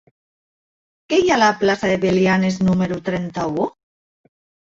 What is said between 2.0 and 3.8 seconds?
Belianes número trenta-u?